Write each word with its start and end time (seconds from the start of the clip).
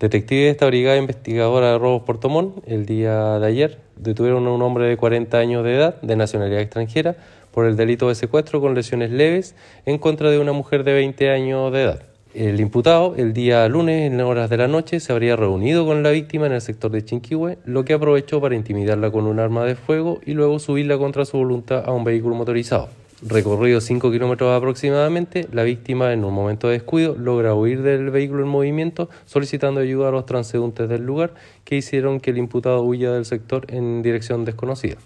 Detectives 0.00 0.44
de 0.46 0.50
esta 0.52 0.66
brigada 0.66 0.96
investigadora 0.96 1.72
de 1.72 1.78
robos 1.78 2.04
Portomón, 2.04 2.54
el 2.64 2.86
día 2.86 3.38
de 3.38 3.46
ayer, 3.46 3.78
detuvieron 3.96 4.46
a 4.46 4.50
un 4.50 4.62
hombre 4.62 4.86
de 4.86 4.96
40 4.96 5.36
años 5.36 5.62
de 5.62 5.76
edad, 5.76 6.00
de 6.00 6.16
nacionalidad 6.16 6.62
extranjera, 6.62 7.16
por 7.50 7.66
el 7.66 7.76
delito 7.76 8.08
de 8.08 8.14
secuestro 8.14 8.62
con 8.62 8.74
lesiones 8.74 9.10
leves 9.10 9.54
en 9.84 9.98
contra 9.98 10.30
de 10.30 10.38
una 10.38 10.52
mujer 10.52 10.84
de 10.84 10.94
20 10.94 11.28
años 11.28 11.70
de 11.70 11.82
edad. 11.82 12.02
El 12.32 12.60
imputado, 12.60 13.14
el 13.18 13.34
día 13.34 13.68
lunes, 13.68 14.10
en 14.10 14.18
horas 14.22 14.48
de 14.48 14.56
la 14.56 14.68
noche, 14.68 15.00
se 15.00 15.12
habría 15.12 15.36
reunido 15.36 15.84
con 15.84 16.02
la 16.02 16.12
víctima 16.12 16.46
en 16.46 16.52
el 16.52 16.62
sector 16.62 16.90
de 16.90 17.04
Chinquihue, 17.04 17.58
lo 17.66 17.84
que 17.84 17.92
aprovechó 17.92 18.40
para 18.40 18.54
intimidarla 18.54 19.10
con 19.10 19.26
un 19.26 19.38
arma 19.38 19.66
de 19.66 19.74
fuego 19.74 20.18
y 20.24 20.32
luego 20.32 20.58
subirla 20.60 20.96
contra 20.96 21.26
su 21.26 21.36
voluntad 21.36 21.84
a 21.84 21.92
un 21.92 22.04
vehículo 22.04 22.36
motorizado. 22.36 22.88
Recorrido 23.22 23.82
5 23.82 24.10
kilómetros 24.10 24.56
aproximadamente, 24.56 25.46
la 25.52 25.62
víctima 25.62 26.14
en 26.14 26.24
un 26.24 26.32
momento 26.32 26.68
de 26.68 26.74
descuido 26.74 27.14
logra 27.18 27.54
huir 27.54 27.82
del 27.82 28.10
vehículo 28.10 28.44
en 28.44 28.48
movimiento 28.48 29.10
solicitando 29.26 29.80
ayuda 29.80 30.08
a 30.08 30.12
los 30.12 30.24
transeúntes 30.24 30.88
del 30.88 31.04
lugar 31.04 31.34
que 31.64 31.76
hicieron 31.76 32.20
que 32.20 32.30
el 32.30 32.38
imputado 32.38 32.82
huya 32.82 33.12
del 33.12 33.26
sector 33.26 33.66
en 33.68 34.00
dirección 34.00 34.46
desconocida. 34.46 34.96